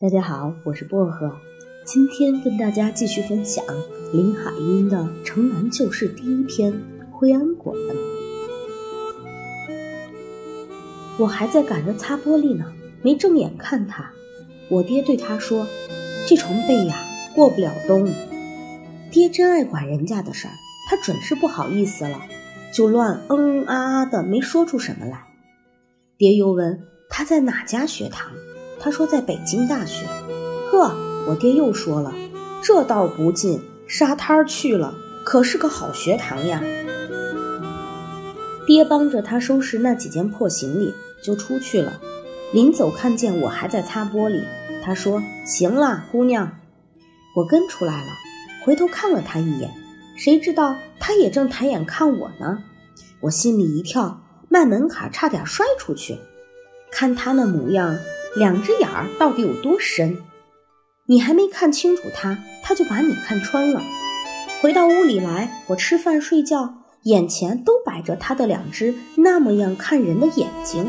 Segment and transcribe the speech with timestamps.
[0.00, 1.30] 大家好，我是薄荷，
[1.84, 3.64] 今天跟大家继续分享
[4.12, 6.72] 林海音的《城南旧事》第一篇
[7.12, 7.76] 《灰安馆》。
[11.16, 12.72] 我还在赶着擦玻璃呢，
[13.02, 14.10] 没正眼看他。
[14.68, 15.64] 我爹对他说
[16.26, 16.96] ：“这床被呀，
[17.32, 18.12] 过不了冬。”
[19.12, 20.54] 爹真爱管人家的事儿，
[20.90, 22.20] 他准是不好意思了，
[22.72, 25.24] 就乱嗯嗯啊啊的，没说出什么来。
[26.18, 28.32] 爹又问他在哪家学堂。
[28.84, 30.04] 他说在北京大学，
[30.70, 30.94] 呵，
[31.26, 32.12] 我爹又说了，
[32.62, 36.62] 这倒不近，沙滩去了，可是个好学堂呀。
[38.66, 41.98] 爹帮着他收拾那几件破行李，就出去了。
[42.52, 44.44] 临走看见我还在擦玻璃，
[44.84, 46.58] 他说：“行了，姑娘。”
[47.34, 48.08] 我跟出来了，
[48.66, 49.70] 回头看了他一眼，
[50.14, 52.58] 谁知道他也正抬眼看我呢。
[53.20, 56.18] 我心里一跳，迈门槛差点摔出去。
[56.92, 57.96] 看他那模样。
[58.36, 60.18] 两只眼儿到底有多深？
[61.06, 63.82] 你还没看清楚他，他就把你看穿了。
[64.60, 70.86] 回到屋里来，我吃饭睡觉，眼前都摆着他的两只那么样看人的眼睛。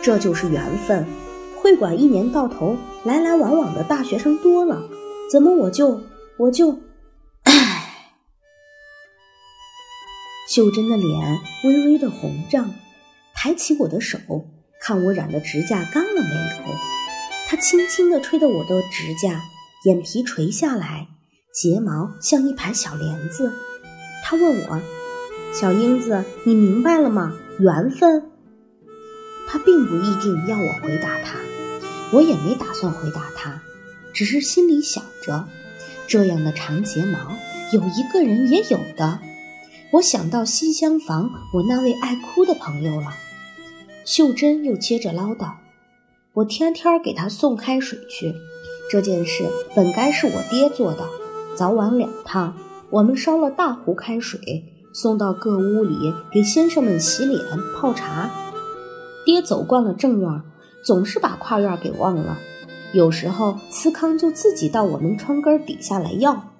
[0.00, 1.06] 这就是缘分。
[1.56, 4.82] 会馆一年到头来来往往的大学生多了，
[5.30, 6.00] 怎么我就
[6.38, 6.78] 我就……
[7.42, 8.12] 唉！
[10.48, 12.70] 秀珍的脸微微的红胀，
[13.34, 14.18] 抬起我的手。
[14.86, 16.76] 看我染的指甲干了没有？
[17.48, 19.40] 他轻轻地吹着我的指甲，
[19.86, 21.08] 眼皮垂下来，
[21.54, 23.50] 睫毛像一排小帘子。
[24.22, 24.82] 他问我
[25.58, 27.32] ：“小英子，你明白了吗？
[27.60, 28.30] 缘分。”
[29.48, 31.38] 他并不一定要我回答他，
[32.12, 33.62] 我也没打算回答他，
[34.12, 35.48] 只是心里想着，
[36.06, 37.34] 这样的长睫毛
[37.72, 39.18] 有一个人也有的。
[39.92, 43.14] 我想到西厢房我那位爱哭的朋友了。
[44.04, 45.50] 秀珍又接着唠叨
[46.34, 48.34] ：“我天天给他送开水去，
[48.90, 51.08] 这件事本该是我爹做的，
[51.56, 52.54] 早晚两趟。
[52.90, 54.38] 我们烧了大壶开水，
[54.92, 57.40] 送到各屋里给先生们洗脸
[57.74, 58.30] 泡茶。
[59.24, 60.42] 爹走惯了正院，
[60.84, 62.38] 总是把跨院给忘了。
[62.92, 66.50] 有时候思康就自己到我们窗根底下来要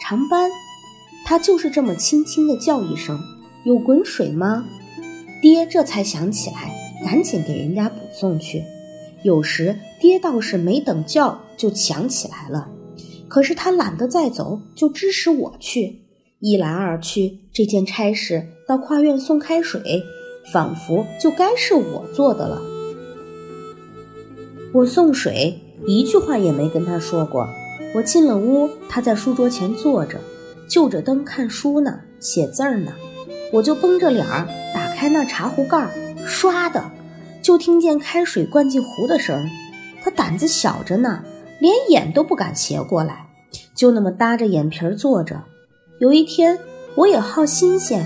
[0.00, 0.50] 长班，
[1.26, 3.20] 他就是这么轻轻地叫一声
[3.64, 4.64] ：‘有滚水吗？’
[5.42, 8.64] 爹这才想起来。”赶紧给人家补送去。
[9.22, 12.68] 有时爹倒是没等叫就抢起来了，
[13.28, 16.00] 可是他懒得再走，就支使我去。
[16.40, 20.02] 一来二去，这件差事到跨院送开水，
[20.52, 22.60] 仿佛就该是我做的了。
[24.74, 27.48] 我送水，一句话也没跟他说过。
[27.94, 30.18] 我进了屋，他在书桌前坐着，
[30.68, 32.92] 就着灯看书呢，写字儿呢。
[33.52, 35.90] 我就绷着脸儿打开那茶壶盖儿。
[36.26, 36.82] 唰的，
[37.44, 39.44] 就听见开水灌进壶的声儿。
[40.02, 41.22] 他胆子小着呢，
[41.60, 43.26] 连眼都不敢斜过来，
[43.74, 45.42] 就那么搭着眼皮儿坐着。
[45.98, 46.58] 有一天，
[46.94, 48.02] 我也好新鲜，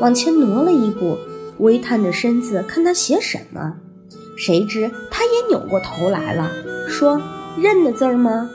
[0.00, 1.18] 往前挪了一步，
[1.58, 3.74] 微探着身子看他写什么。
[4.38, 6.50] 谁知他也扭过头来了，
[6.88, 7.20] 说
[7.60, 8.48] ：“认得字儿吗？”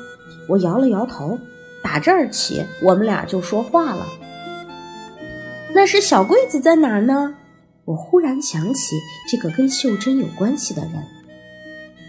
[0.49, 1.37] 我摇了摇头。
[1.83, 4.07] 打这儿起，我们俩就说话了。
[5.75, 7.35] 那是小柜子在哪儿呢？
[7.85, 8.95] 我忽然想起
[9.29, 11.03] 这个跟秀珍有关系的人，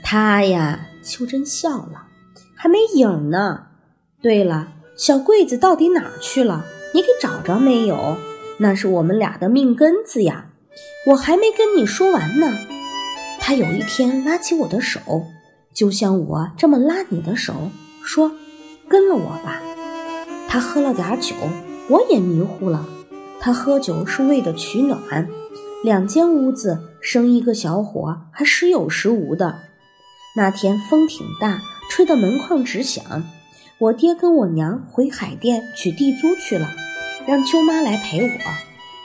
[0.05, 2.07] 他呀，秀珍笑了，
[2.55, 3.67] 还没影呢。
[4.23, 6.65] 对了，小桂子到底哪去了？
[6.95, 8.17] 你给找着没有？
[8.59, 10.47] 那是我们俩的命根子呀！
[11.09, 12.57] 我还没跟你说完呢。
[13.41, 15.01] 他有一天拉起我的手，
[15.75, 17.53] 就像我这么拉你的手，
[18.05, 18.31] 说
[18.89, 19.61] ：“跟了我吧。”
[20.49, 21.35] 他喝了点酒，
[21.89, 22.87] 我也迷糊了。
[23.41, 25.29] 他喝酒是为了取暖。
[25.85, 29.57] 两间屋子生一个小火，还时有时无的。
[30.35, 33.05] 那天风挺大，吹得门框直响。
[33.77, 36.71] 我爹跟我娘回海淀取地租去了，
[37.27, 38.33] 让舅妈来陪我。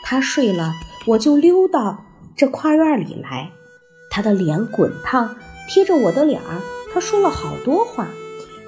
[0.03, 0.72] 她睡了，
[1.06, 3.51] 我就溜到这跨院里来。
[4.09, 5.35] 他的脸滚烫，
[5.68, 6.62] 贴着我的脸儿，
[6.94, 8.07] 他说了好多话，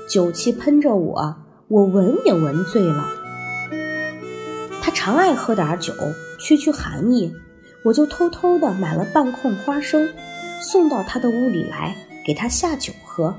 [0.09, 1.37] 酒气喷着我，
[1.69, 3.07] 我闻也闻醉了。
[4.81, 5.93] 他常爱喝点酒，
[6.37, 7.33] 驱驱寒意。
[7.83, 10.09] 我就偷偷的买了半空花生，
[10.61, 11.95] 送到他的屋里来，
[12.25, 13.35] 给他下酒喝。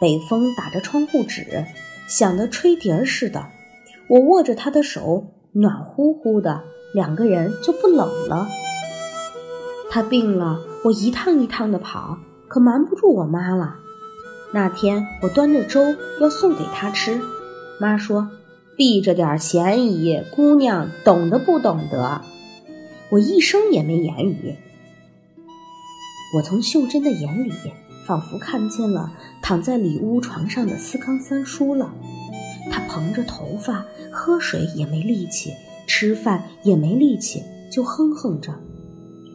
[0.00, 1.64] 北风打着窗户纸，
[2.08, 3.46] 响得吹笛儿似的。
[4.08, 6.62] 我握着他的手，暖乎乎的，
[6.94, 8.48] 两个人就不冷了。
[9.90, 12.16] 他病了，我一趟一趟的跑，
[12.46, 13.74] 可瞒不住我妈了。
[14.52, 17.20] 那天我端着粥要送给他吃，
[17.80, 18.30] 妈说
[18.76, 22.22] ：“避着点嫌疑，姑娘懂得不懂得？”
[23.10, 24.54] 我一声也没言语。
[26.36, 27.52] 我从秀珍的眼里
[28.06, 29.12] 仿佛看见了
[29.42, 31.94] 躺在里屋床上的思康三叔了。
[32.70, 35.52] 他蓬着头发，喝水也没力气，
[35.86, 38.54] 吃饭也没力气，就哼哼着。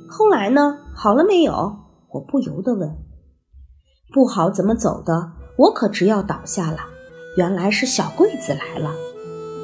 [0.08, 0.78] 后来呢？
[0.94, 1.75] 好了没有？
[2.12, 2.96] 我不由得问。
[4.14, 5.31] 不好，怎么走的？
[5.58, 6.78] 我可直要倒下了。
[7.38, 8.94] 原来是小桂子来了，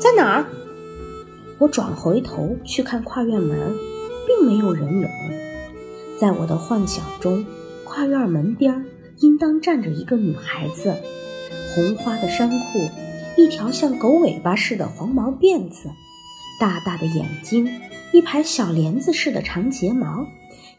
[0.01, 0.45] 在哪儿？
[1.59, 3.73] 我转回头去看跨院门，
[4.25, 5.07] 并没有人影。
[6.17, 7.45] 在我的幻想中，
[7.83, 8.85] 跨院门边
[9.19, 10.95] 应当站着一个女孩子，
[11.75, 12.89] 红花的衫裤，
[13.35, 15.89] 一条像狗尾巴似的黄毛辫子，
[16.61, 17.69] 大大的眼睛，
[18.13, 20.25] 一排小帘子似的长睫毛，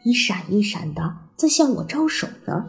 [0.03, 2.65] 一闪一闪的在向我招手呢。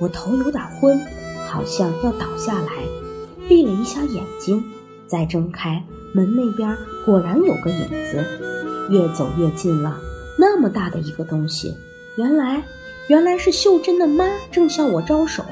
[0.00, 0.98] 我头有点昏，
[1.46, 2.72] 好像要倒下来，
[3.48, 4.64] 闭了一下眼睛，
[5.06, 5.82] 再睁开，
[6.18, 6.76] 门那边
[7.06, 8.24] 果然有个影子，
[8.90, 10.00] 越走越近了。
[10.36, 11.76] 那么大的一个东西，
[12.16, 12.60] 原来
[13.06, 15.44] 原来是秀珍的妈正向我招手。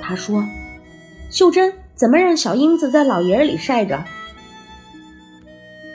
[0.00, 0.44] 她说
[1.28, 4.04] ：“秀珍，怎么让小英子在老爷里晒着？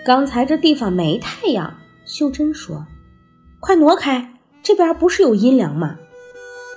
[0.03, 1.73] 刚才这地方没太阳。”
[2.05, 2.85] 秀珍说
[3.61, 5.95] ：“快挪开，这边不是有阴凉吗？”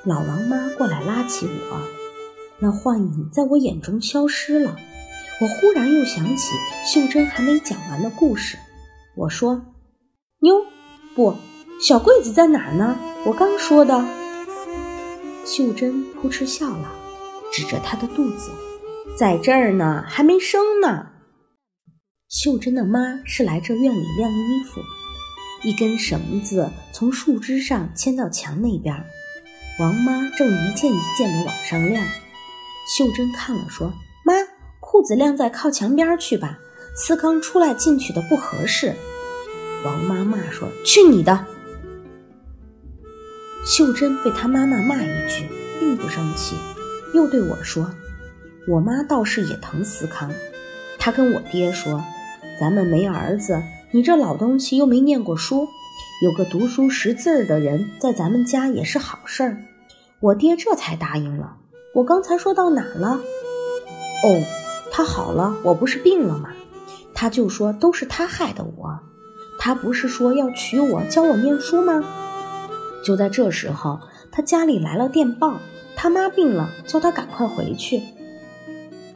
[0.07, 1.81] 老王妈过来拉起我，
[2.61, 4.77] 那幻影在我眼中消失了。
[5.45, 6.55] 我忽然又想起
[6.87, 8.57] 秀珍还没讲完的故事。
[9.15, 9.61] 我说
[10.41, 10.65] ：“妞，
[11.15, 11.37] 不，
[11.83, 12.97] 小桂子在哪儿呢？
[13.27, 14.03] 我刚说的。”
[15.45, 16.91] 秀珍扑哧笑了，
[17.53, 18.53] 指着她的肚子
[19.19, 21.09] ：“在这儿呢，还没生呢。”
[22.27, 24.81] 秀珍的妈是来这院里晾衣服，
[25.63, 28.97] 一根绳子从树枝上牵到墙那边。
[29.79, 32.03] 王妈正一件一件的往上晾，
[32.97, 33.93] 秀珍看了说：“，
[35.05, 36.59] 子晾在靠墙边去吧，
[36.97, 38.95] 思康出来进去的不合适。”
[39.85, 41.45] 王妈骂说：“去你的！”
[43.67, 45.47] 秀珍被她妈妈骂一句，
[45.79, 46.57] 并不生气，
[47.13, 47.91] 又对我说
[48.67, 50.33] ：“我妈倒是也疼思康，
[50.99, 52.03] 她跟我爹说，
[52.59, 55.69] 咱们没儿子，你这老东西又没念过书。”
[56.23, 59.59] 有个读书识字的人在咱们家也是好事儿，
[60.21, 61.57] 我爹这才答应了。
[61.93, 63.21] 我刚才说到哪了？
[64.23, 64.43] 哦，
[64.97, 66.51] 他好了，我不是病了吗？
[67.13, 69.01] 他就说都是他害的我，
[69.59, 72.05] 他不是说要娶我教我念书吗？
[73.03, 73.99] 就在这时候，
[74.31, 75.59] 他家里来了电报，
[75.97, 78.03] 他妈病了，叫他赶快回去。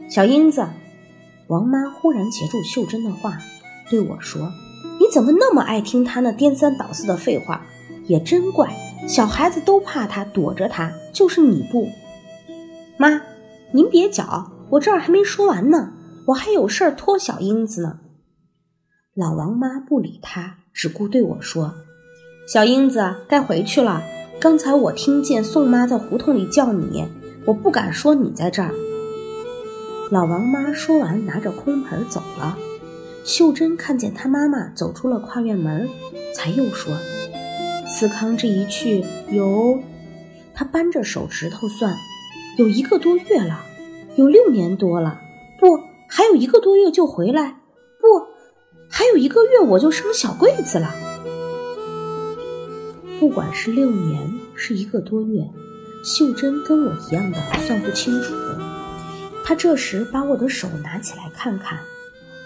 [0.09, 0.67] 小英子，
[1.47, 3.37] 王妈忽然截住秀珍的话，
[3.89, 4.51] 对我说。
[4.99, 7.61] 你怎么那么爱听他那颠三倒四的废话？
[8.05, 8.75] 也真怪，
[9.07, 11.87] 小孩子都怕他，躲着他，就是你不。
[12.97, 13.21] 妈，
[13.71, 15.93] 您别搅，我这儿还没说完呢，
[16.27, 17.99] 我还有事儿托小英子呢。
[19.15, 21.73] 老王妈不理他，只顾对我说
[22.47, 24.01] ：“小英子该回去了。
[24.39, 27.05] 刚才我听见宋妈在胡同里叫你，
[27.45, 28.71] 我不敢说你在这儿。”
[30.11, 32.57] 老王妈说完，拿着空盆走了。
[33.25, 35.89] 秀珍看见她妈妈走出了跨院门，
[36.33, 36.95] 才又说
[37.89, 39.79] ：“思康这一去有……
[40.53, 41.95] 他扳着手指头算，
[42.57, 43.61] 有一个多月了，
[44.19, 45.21] 有六年多了。
[45.57, 45.79] 不，
[46.09, 47.61] 还有一个多月就回来。
[48.01, 48.27] 不，
[48.89, 50.93] 还有一个月我就生小桂子了。
[53.17, 55.49] 不管是六年是一个多月，
[56.03, 58.33] 秀珍跟我一样的算不清楚。
[59.45, 61.79] 她这时把我的手拿起来看看。”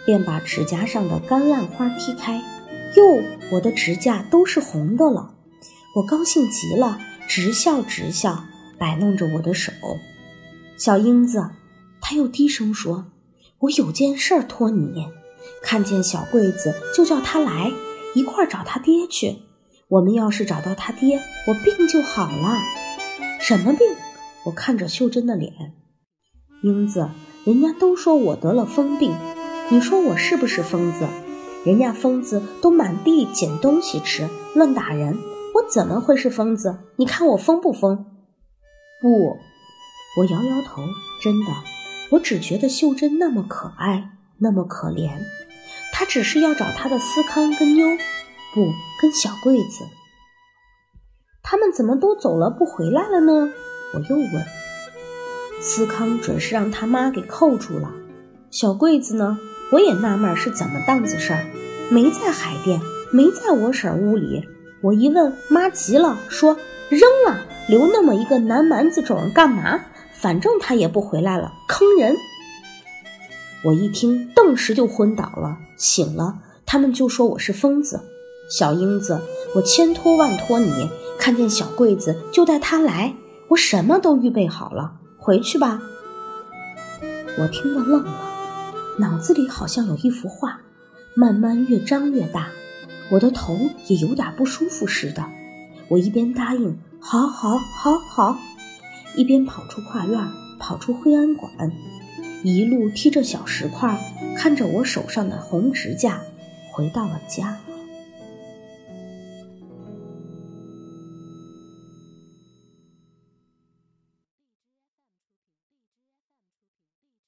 [0.05, 2.35] 便把指甲上的干烂花踢开，
[2.97, 5.33] 哟，我的指甲都是红的了。
[5.95, 8.43] 我高兴极了，直笑直笑，
[8.77, 9.71] 摆弄着我的手。
[10.75, 11.49] 小英子，
[12.05, 13.05] 他又低声说
[13.59, 15.07] ：“我有件事托你，
[15.63, 17.71] 看见小桂子就叫他来
[18.13, 19.37] 一块儿找他爹去。
[19.87, 22.59] 我们要是找到他爹，我病就好了。
[23.39, 23.87] 什么病？
[24.45, 25.53] 我看着秀珍的脸，
[26.61, 27.09] 英子，
[27.45, 29.15] 人家都说我得了疯病。”
[29.71, 31.07] 你说我是不是疯子？
[31.65, 35.17] 人家疯子都满地捡东西吃，乱打人，
[35.55, 36.79] 我怎么会是疯子？
[36.97, 38.05] 你看我疯不疯？
[39.01, 39.37] 不，
[40.17, 40.83] 我摇摇头。
[41.23, 41.51] 真的，
[42.13, 45.17] 我只觉得秀珍那么可爱，那么可怜。
[45.91, 47.87] 她只是要找她的思康跟妞，
[48.53, 49.85] 不跟小桂子。
[51.41, 53.51] 他们怎么都走了，不回来了呢？
[53.93, 54.45] 我又问。
[55.59, 57.89] 思康准是让他妈给扣住了，
[58.51, 59.39] 小桂子呢？
[59.71, 61.45] 我也纳闷是怎么档子事儿，
[61.89, 62.79] 没在海淀，
[63.11, 64.47] 没在我婶屋里。
[64.81, 66.57] 我一问，妈急了，说
[66.89, 69.85] 扔了，留那么一个南蛮子种干嘛？
[70.23, 72.15] 反正他也不回来了，坑人。
[73.61, 77.99] 我一听，顿时就昏倒了，醒了，他们就说我是疯子。
[78.49, 79.19] 小英子，
[79.53, 80.89] 我千托万托你，
[81.19, 83.13] 看见小桂子就带她来，
[83.49, 85.81] 我什么都预备好了，回去吧。
[87.37, 88.63] 我听得愣了，
[88.99, 90.61] 脑子里好像有一幅画，
[91.15, 92.47] 慢慢越张越大，
[93.11, 95.25] 我的头也有点不舒服似的。
[95.89, 98.37] 我一边答应“好好好好”，
[99.15, 100.19] 一边跑出跨院，
[100.59, 101.51] 跑出惠安馆，
[102.43, 103.97] 一路踢着小石块，
[104.35, 106.21] 看着我手上的红指甲，
[106.71, 107.57] 回到了家。